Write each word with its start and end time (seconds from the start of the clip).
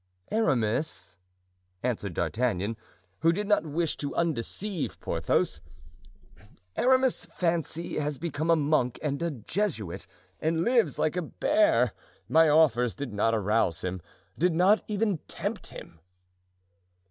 "Aramis," 0.31 1.19
answered 1.83 2.15
D'Artagnan, 2.15 2.75
who 3.19 3.31
did 3.31 3.45
not 3.47 3.67
wish 3.67 3.97
to 3.97 4.15
undeceive 4.15 4.99
Porthos, 4.99 5.61
"Aramis, 6.75 7.25
fancy, 7.25 7.99
has 7.99 8.17
become 8.17 8.49
a 8.49 8.55
monk 8.55 8.97
and 9.03 9.21
a 9.21 9.29
Jesuit, 9.29 10.07
and 10.39 10.63
lives 10.63 10.97
like 10.97 11.15
a 11.15 11.21
bear. 11.21 11.93
My 12.27 12.49
offers 12.49 12.95
did 12.95 13.13
not 13.13 13.35
arouse 13.35 13.83
him,—did 13.83 14.53
not 14.55 14.83
even 14.87 15.19
tempt 15.27 15.67
him." 15.67 15.99